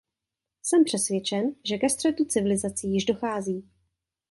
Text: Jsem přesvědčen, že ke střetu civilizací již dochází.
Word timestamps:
Jsem 0.63 0.83
přesvědčen, 0.83 1.55
že 1.65 1.77
ke 1.77 1.89
střetu 1.89 2.25
civilizací 2.25 2.93
již 2.93 3.05
dochází. 3.05 3.69